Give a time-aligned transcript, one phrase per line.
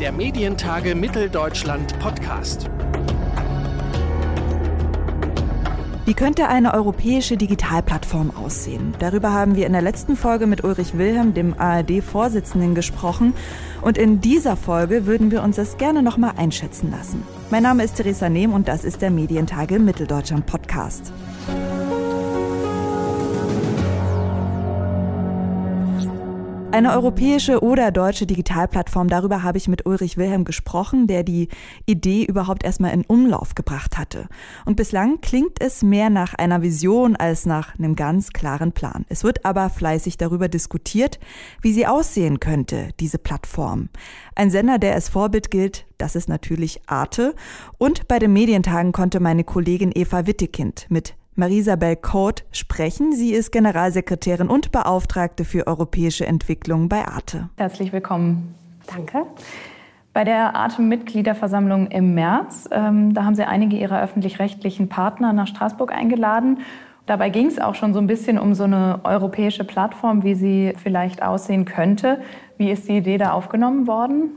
[0.00, 2.68] Der Medientage Mitteldeutschland Podcast.
[6.04, 8.94] Wie könnte eine europäische Digitalplattform aussehen?
[8.98, 13.34] Darüber haben wir in der letzten Folge mit Ulrich Wilhelm, dem ARD-Vorsitzenden, gesprochen.
[13.82, 17.22] Und in dieser Folge würden wir uns das gerne nochmal einschätzen lassen.
[17.50, 21.12] Mein Name ist Theresa Nehm und das ist der Medientage Mitteldeutschland Podcast.
[26.74, 31.46] Eine europäische oder deutsche Digitalplattform, darüber habe ich mit Ulrich Wilhelm gesprochen, der die
[31.86, 34.26] Idee überhaupt erstmal in Umlauf gebracht hatte.
[34.64, 39.06] Und bislang klingt es mehr nach einer Vision als nach einem ganz klaren Plan.
[39.08, 41.20] Es wird aber fleißig darüber diskutiert,
[41.62, 43.88] wie sie aussehen könnte, diese Plattform.
[44.34, 47.36] Ein Sender, der als Vorbild gilt, das ist natürlich Arte.
[47.78, 53.12] Und bei den Medientagen konnte meine Kollegin Eva Wittekind mit Marisabel Koth sprechen.
[53.12, 57.48] Sie ist Generalsekretärin und Beauftragte für europäische Entwicklung bei Arte.
[57.56, 58.54] Herzlich willkommen.
[58.86, 59.26] Danke.
[60.12, 65.92] Bei der Arte-Mitgliederversammlung im März, ähm, da haben Sie einige Ihrer öffentlich-rechtlichen Partner nach Straßburg
[65.92, 66.60] eingeladen.
[67.06, 70.72] Dabei ging es auch schon so ein bisschen um so eine europäische Plattform, wie sie
[70.82, 72.20] vielleicht aussehen könnte.
[72.56, 74.30] Wie ist die Idee da aufgenommen worden?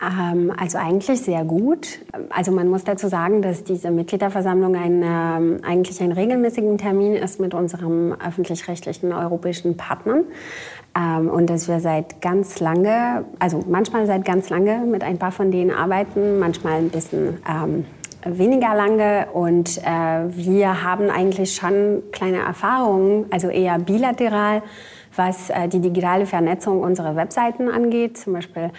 [0.00, 2.00] Ähm, also eigentlich sehr gut.
[2.28, 7.40] Also man muss dazu sagen, dass diese Mitgliederversammlung ein, ähm, eigentlich ein regelmäßigen Termin ist
[7.40, 10.24] mit unserem öffentlich-rechtlichen europäischen Partnern.
[10.94, 15.32] Ähm, und dass wir seit ganz lange, also manchmal seit ganz lange mit ein paar
[15.32, 17.86] von denen arbeiten, manchmal ein bisschen ähm,
[18.26, 19.28] weniger lange.
[19.32, 24.62] Und äh, wir haben eigentlich schon kleine Erfahrungen, also eher bilateral,
[25.14, 28.18] was äh, die digitale Vernetzung unserer Webseiten angeht.
[28.18, 28.70] Zum Beispiel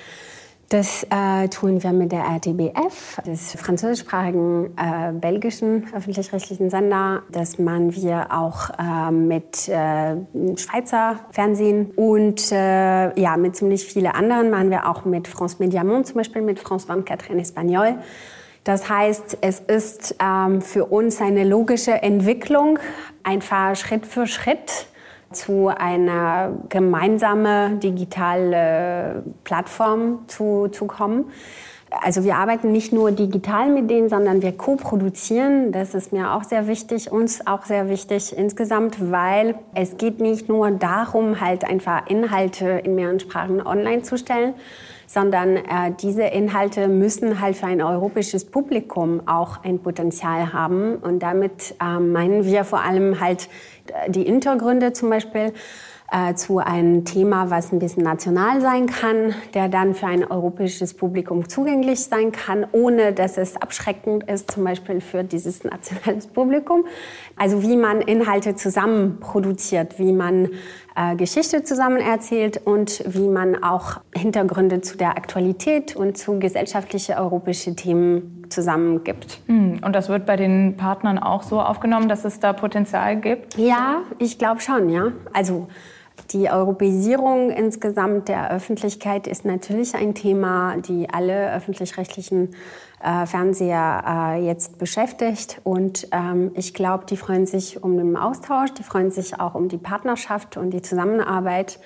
[0.70, 7.23] das äh, tun wir mit der RTBF, des französischsprachigen äh, belgischen öffentlich-rechtlichen Sender.
[7.32, 10.18] Das machen wir auch äh, mit äh,
[10.58, 15.86] Schweizer Fernsehen und äh, ja, mit ziemlich vielen anderen machen wir auch mit France Media
[15.86, 17.95] Monde, zum Beispiel mit France 24 in Espanol.
[18.66, 22.78] Das heißt, es ist ähm, für uns eine logische Entwicklung,
[23.23, 24.88] einfach Schritt für Schritt
[25.32, 31.26] zu einer gemeinsamen digitalen Plattform zu, zu kommen.
[31.89, 35.71] Also wir arbeiten nicht nur digital mit denen, sondern wir co-produzieren.
[35.71, 40.49] Das ist mir auch sehr wichtig, uns auch sehr wichtig insgesamt, weil es geht nicht
[40.49, 44.54] nur darum, halt einfach Inhalte in mehreren Sprachen online zu stellen,
[45.08, 50.98] sondern äh, diese Inhalte müssen halt für ein europäisches Publikum auch ein Potenzial haben.
[50.98, 53.50] Und damit äh, meinen wir vor allem halt
[53.88, 55.54] äh, die Hintergründe zum Beispiel
[56.12, 60.94] äh, zu einem Thema, was ein bisschen national sein kann, der dann für ein europäisches
[60.94, 66.86] Publikum zugänglich sein kann, ohne dass es abschreckend ist, zum Beispiel für dieses nationales Publikum.
[67.36, 70.50] Also wie man Inhalte zusammen produziert, wie man
[70.96, 77.17] äh, Geschichte zusammen erzählt und wie man auch Hintergründe zu der Aktualität und zu gesellschaftlichen
[77.17, 79.42] europäischen Themen zusammengibt.
[79.48, 83.58] Hm, und das wird bei den Partnern auch so aufgenommen, dass es da Potenzial gibt?
[83.58, 85.12] Ja, ich glaube schon, ja.
[85.34, 85.67] Also
[86.32, 92.55] die Europäisierung insgesamt der Öffentlichkeit ist natürlich ein Thema, die alle öffentlich-rechtlichen
[93.04, 95.61] äh, Fernseher äh, jetzt beschäftigt.
[95.64, 99.70] Und ähm, ich glaube, die freuen sich um den Austausch, die freuen sich auch um
[99.70, 101.80] die Partnerschaft und die Zusammenarbeit.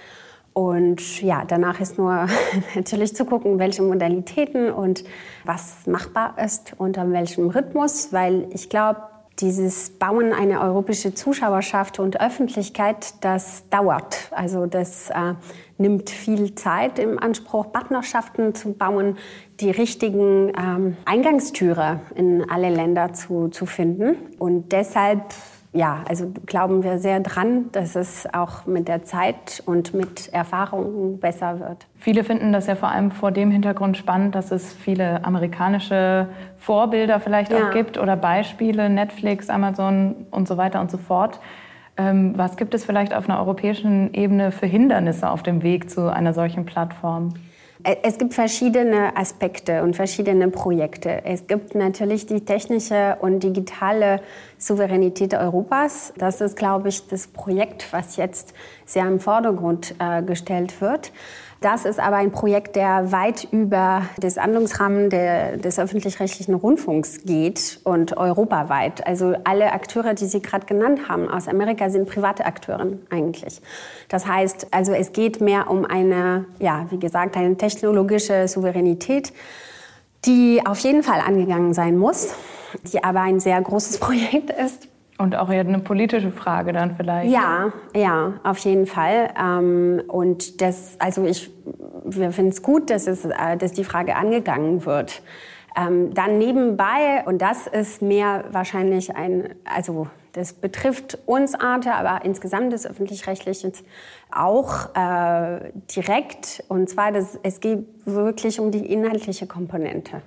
[0.53, 2.27] Und ja, danach ist nur
[2.75, 5.03] natürlich zu gucken, welche Modalitäten und
[5.45, 9.01] was machbar ist, unter welchem Rhythmus, weil ich glaube,
[9.41, 14.29] dieses Bauen einer europäischen Zuschauerschaft und Öffentlichkeit, das dauert.
[14.31, 15.33] Also das äh,
[15.77, 19.17] nimmt viel Zeit im Anspruch, Partnerschaften zu bauen,
[19.59, 24.15] die richtigen ähm, Eingangstüre in alle Länder zu, zu finden.
[24.37, 25.21] Und deshalb
[25.73, 31.19] ja, also glauben wir sehr dran, dass es auch mit der Zeit und mit Erfahrungen
[31.19, 31.87] besser wird.
[31.95, 36.27] Viele finden das ja vor allem vor dem Hintergrund spannend, dass es viele amerikanische
[36.57, 37.69] Vorbilder vielleicht ja.
[37.69, 41.39] auch gibt oder Beispiele, Netflix, Amazon und so weiter und so fort.
[41.95, 46.11] Ähm, was gibt es vielleicht auf einer europäischen Ebene für Hindernisse auf dem Weg zu
[46.11, 47.33] einer solchen Plattform?
[47.83, 51.23] Äh, es gibt verschiedene Aspekte und verschiedene Projekte.
[51.25, 54.21] Es gibt natürlich die technische und digitale
[54.61, 56.13] Souveränität Europas.
[56.17, 58.53] Das ist, glaube ich, das Projekt, was jetzt
[58.85, 61.11] sehr im Vordergrund äh, gestellt wird.
[61.61, 67.79] Das ist aber ein Projekt, der weit über das Handlungsrahmen der, des öffentlich-rechtlichen Rundfunks geht
[67.83, 69.05] und europaweit.
[69.05, 73.61] Also alle Akteure, die Sie gerade genannt haben aus Amerika, sind private Akteure eigentlich.
[74.09, 79.31] Das heißt, also es geht mehr um eine, ja, wie gesagt, eine technologische Souveränität,
[80.25, 82.33] die auf jeden Fall angegangen sein muss,
[82.91, 84.87] die aber ein sehr großes Projekt ist
[85.17, 87.31] und auch eine politische Frage dann vielleicht.
[87.31, 89.29] Ja, ja, auf jeden Fall.
[89.39, 91.51] Ähm, und das, also ich
[92.03, 95.21] wir finden es gut, dass, es, äh, dass die Frage angegangen wird.
[95.75, 102.25] Ähm, dann nebenbei, und das ist mehr wahrscheinlich ein, also das betrifft uns Arte, aber
[102.25, 103.71] insgesamt das öffentlich-rechtliche
[104.31, 106.63] auch äh, direkt.
[106.67, 110.21] Und zwar, das, es geht wirklich um die inhaltliche Komponente.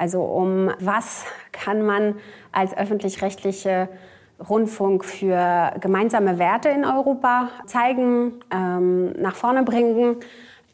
[0.00, 2.14] Also um was kann man
[2.52, 3.90] als öffentlich-rechtliche
[4.48, 10.16] Rundfunk für gemeinsame Werte in Europa zeigen, ähm, nach vorne bringen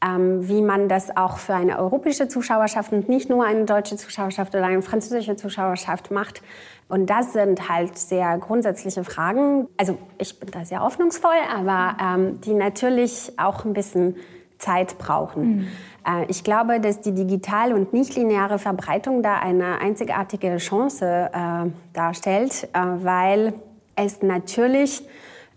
[0.05, 4.55] ähm, wie man das auch für eine europäische Zuschauerschaft und nicht nur eine deutsche Zuschauerschaft
[4.55, 6.43] oder eine französische Zuschauerschaft macht.
[6.89, 9.69] Und das sind halt sehr grundsätzliche Fragen.
[9.77, 14.17] Also ich bin da sehr hoffnungsvoll, aber ähm, die natürlich auch ein bisschen
[14.59, 15.57] Zeit brauchen.
[15.57, 15.69] Mhm.
[16.07, 22.69] Äh, ich glaube, dass die digitale und nicht-lineare Verbreitung da eine einzigartige Chance äh, darstellt,
[22.73, 23.55] äh, weil
[23.97, 25.03] es natürlich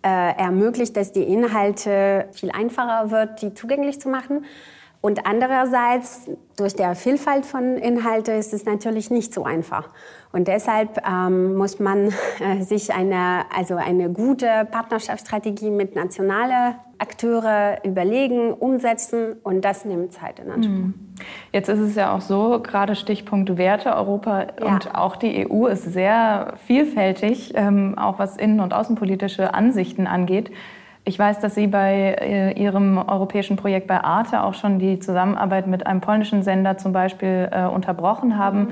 [0.02, 4.46] äh, ermöglicht, dass die Inhalte viel einfacher wird, die zugänglich zu machen.
[5.02, 9.90] Und andererseits, durch der Vielfalt von Inhalten ist es natürlich nicht so einfach.
[10.34, 17.78] Und deshalb ähm, muss man äh, sich eine, also eine gute Partnerschaftsstrategie mit nationalen Akteuren
[17.86, 20.74] überlegen, umsetzen und das nimmt Zeit in Anspruch.
[20.74, 20.94] Mhm.
[21.54, 24.66] Jetzt ist es ja auch so, gerade Stichpunkt Werte, Europa ja.
[24.68, 30.52] und auch die EU ist sehr vielfältig, ähm, auch was innen- und außenpolitische Ansichten angeht.
[31.10, 35.66] Ich weiß, dass Sie bei äh, Ihrem europäischen Projekt bei Arte auch schon die Zusammenarbeit
[35.66, 38.60] mit einem polnischen Sender zum Beispiel äh, unterbrochen haben.
[38.60, 38.68] Mhm.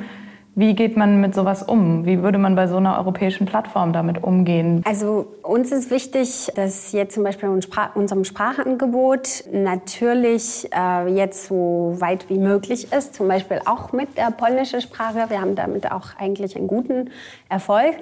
[0.59, 2.07] Wie geht man mit sowas um?
[2.07, 4.81] Wie würde man bei so einer europäischen Plattform damit umgehen?
[4.88, 7.62] Also uns ist wichtig, dass jetzt zum Beispiel in
[7.94, 14.31] unserem Sprachangebot natürlich äh, jetzt so weit wie möglich ist, zum Beispiel auch mit der
[14.31, 15.30] polnischen Sprache.
[15.30, 17.12] Wir haben damit auch eigentlich einen guten
[17.50, 17.94] Erfolg.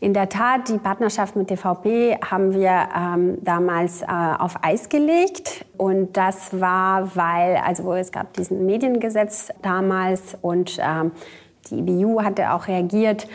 [0.00, 5.66] In der Tat, die Partnerschaft mit DVP haben wir ähm, damals äh, auf Eis gelegt.
[5.76, 11.12] Und das war, weil, also es gab diesen Mediengesetz damals und ähm,
[11.70, 13.28] die IBU hatte auch reagiert.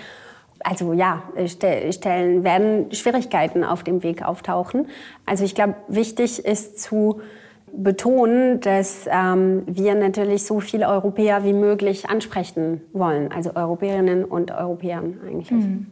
[0.64, 4.88] Also ja, stellen, werden Schwierigkeiten auf dem Weg auftauchen.
[5.25, 7.22] Also ich glaube, wichtig ist zu
[7.75, 13.31] betonen, dass ähm, wir natürlich so viele Europäer wie möglich ansprechen wollen.
[13.31, 15.52] Also Europäerinnen und Europäer eigentlich.
[15.52, 15.88] Mhm.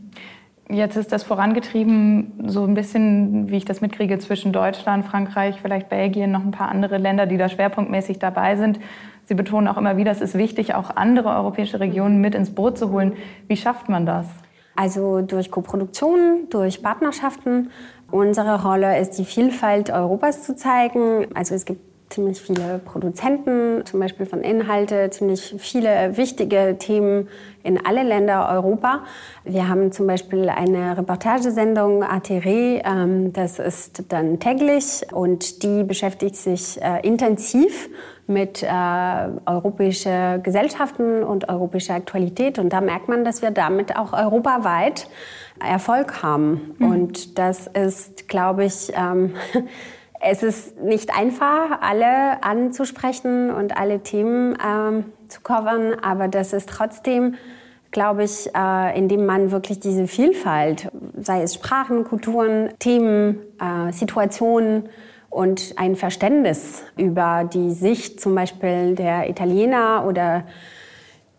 [0.69, 5.89] Jetzt ist das vorangetrieben, so ein bisschen, wie ich das mitkriege, zwischen Deutschland, Frankreich, vielleicht
[5.89, 8.79] Belgien, noch ein paar andere Länder, die da schwerpunktmäßig dabei sind.
[9.31, 12.77] Sie betonen auch immer wieder, es ist wichtig, auch andere europäische Regionen mit ins Boot
[12.77, 13.13] zu holen.
[13.47, 14.27] Wie schafft man das?
[14.75, 17.69] Also durch Koproduktionen, durch Partnerschaften.
[18.11, 21.27] Unsere Rolle ist, die Vielfalt Europas zu zeigen.
[21.33, 21.79] Also es gibt
[22.11, 27.27] ziemlich viele Produzenten, zum Beispiel von Inhalte, ziemlich viele wichtige Themen
[27.63, 29.03] in alle Länder Europa.
[29.43, 36.35] Wir haben zum Beispiel eine Reportagesendung ATRE, ähm, das ist dann täglich und die beschäftigt
[36.35, 37.89] sich äh, intensiv
[38.27, 38.67] mit äh,
[39.45, 42.59] europäischen Gesellschaften und europäischer Aktualität.
[42.59, 45.07] Und da merkt man, dass wir damit auch europaweit
[45.59, 46.75] Erfolg haben.
[46.79, 46.91] Mhm.
[46.91, 49.33] Und das ist, glaube ich, ähm,
[50.21, 56.69] es ist nicht einfach, alle anzusprechen und alle Themen ähm, zu covern, aber das ist
[56.69, 57.35] trotzdem,
[57.91, 64.89] glaube ich, äh, indem man wirklich diese Vielfalt, sei es Sprachen, Kulturen, Themen, äh, Situationen
[65.29, 70.43] und ein Verständnis über die Sicht zum Beispiel der Italiener oder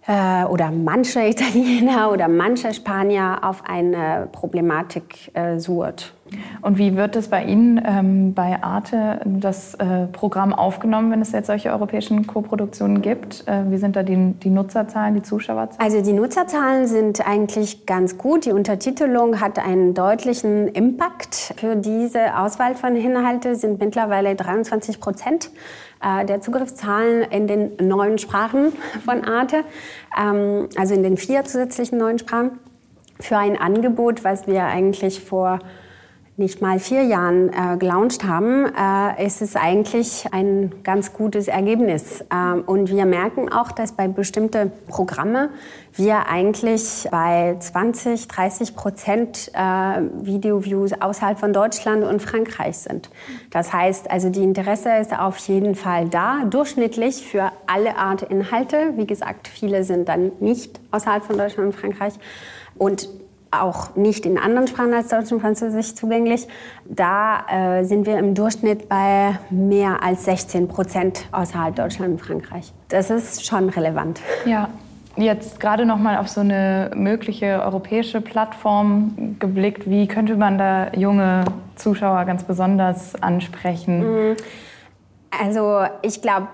[0.07, 6.15] äh, oder manche Italiener oder manche Spanier auf eine Problematik äh, sucht.
[6.61, 11.33] Und wie wird es bei Ihnen ähm, bei Arte das äh, Programm aufgenommen, wenn es
[11.33, 13.47] jetzt solche europäischen Koproduktionen gibt?
[13.47, 15.81] Äh, wie sind da die, die, Nutzerzahlen, die Zuschauerzahlen?
[15.81, 18.45] Also die Nutzerzahlen sind eigentlich ganz gut.
[18.45, 21.55] Die Untertitelung hat einen deutlichen Impact.
[21.57, 25.51] Für diese Auswahl von Inhalten sind mittlerweile 23 Prozent
[26.03, 28.73] äh, der Zugriffszahlen in den neuen Sprachen
[29.05, 29.65] von Arte,
[30.19, 32.59] ähm, also in den vier zusätzlichen neuen Sprachen,
[33.21, 35.61] für ein Angebot, was wir eigentlich vor
[36.39, 42.25] nicht mal vier Jahren äh, gelauncht haben, äh, ist es eigentlich ein ganz gutes Ergebnis.
[42.33, 45.51] Ähm, und wir merken auch, dass bei bestimmten Programmen
[45.93, 49.61] wir eigentlich bei 20, 30 Prozent äh,
[50.23, 53.11] Video-Views außerhalb von Deutschland und Frankreich sind.
[53.51, 58.95] Das heißt, also die Interesse ist auf jeden Fall da, durchschnittlich für alle Art Inhalte.
[58.97, 62.15] Wie gesagt, viele sind dann nicht außerhalb von Deutschland und Frankreich.
[62.79, 63.07] Und
[63.53, 66.49] auch nicht in anderen Sprachen als Deutsch und Französisch zugänglich.
[66.85, 72.73] Da äh, sind wir im Durchschnitt bei mehr als 16 Prozent außerhalb Deutschland und Frankreich.
[72.89, 74.21] Das ist schon relevant.
[74.45, 74.69] Ja.
[75.17, 79.89] Jetzt gerade noch mal auf so eine mögliche europäische Plattform geblickt.
[79.89, 81.45] Wie könnte man da junge
[81.77, 84.31] Zuschauer ganz besonders ansprechen?
[84.31, 84.37] Mhm.
[85.39, 86.49] Also ich glaube,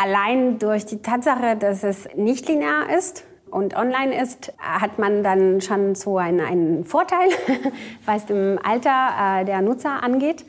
[0.00, 5.60] allein durch die Tatsache, dass es nicht linear ist und online ist, hat man dann
[5.60, 7.28] schon so einen, einen Vorteil,
[8.06, 10.44] was dem Alter äh, der Nutzer angeht.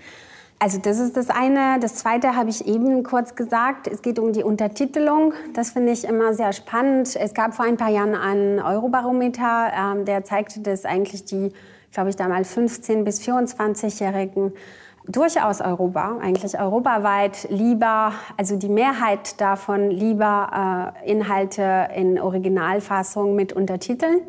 [0.57, 1.79] Also das ist das eine.
[1.81, 3.87] Das zweite habe ich eben kurz gesagt.
[3.87, 5.33] Es geht um die Untertitelung.
[5.53, 7.17] Das finde ich immer sehr spannend.
[7.17, 11.51] Es gab vor ein paar Jahren einen Eurobarometer, ähm, der zeigte, dass eigentlich die,
[11.91, 14.53] glaube ich, damals 15 bis 24-Jährigen
[15.07, 23.53] durchaus Europa, eigentlich europaweit lieber, also die Mehrheit davon lieber äh, Inhalte in Originalfassung mit
[23.53, 24.21] Untertiteln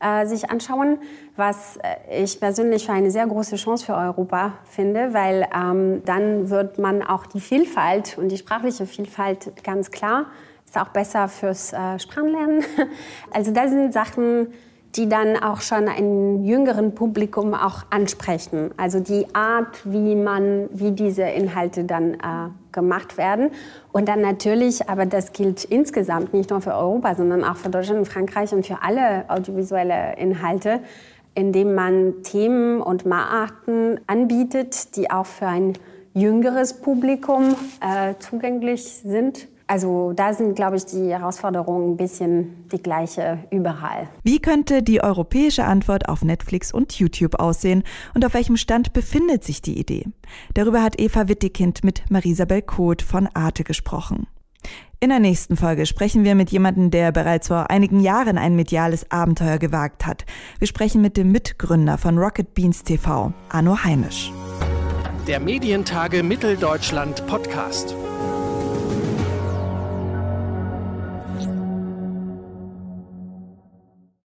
[0.00, 0.98] äh, sich anschauen,
[1.36, 6.50] was äh, ich persönlich für eine sehr große Chance für Europa finde, weil ähm, dann
[6.50, 10.26] wird man auch die Vielfalt und die sprachliche Vielfalt ganz klar,
[10.64, 12.64] ist auch besser fürs äh, Sprachenlernen.
[13.30, 14.48] Also das sind Sachen,
[14.96, 18.70] die dann auch schon ein jüngeren Publikum auch ansprechen.
[18.76, 22.18] Also die Art, wie man, wie diese Inhalte dann äh,
[22.72, 23.50] gemacht werden.
[23.92, 28.00] Und dann natürlich, aber das gilt insgesamt nicht nur für Europa, sondern auch für Deutschland
[28.00, 30.80] und Frankreich und für alle audiovisuelle Inhalte,
[31.34, 35.72] indem man Themen und Mararten anbietet, die auch für ein
[36.12, 42.82] jüngeres Publikum äh, zugänglich sind also da sind, glaube ich, die Herausforderungen ein bisschen die
[42.82, 44.06] gleiche überall.
[44.22, 49.44] Wie könnte die europäische Antwort auf Netflix und YouTube aussehen und auf welchem Stand befindet
[49.44, 50.04] sich die Idee?
[50.52, 54.26] Darüber hat Eva Wittekind mit Marisabel Koth von Arte gesprochen.
[55.00, 59.10] In der nächsten Folge sprechen wir mit jemandem, der bereits vor einigen Jahren ein mediales
[59.10, 60.26] Abenteuer gewagt hat.
[60.58, 64.30] Wir sprechen mit dem Mitgründer von Rocket Beans TV, Arno Heimisch.
[65.26, 67.96] Der Medientage Mitteldeutschland Podcast.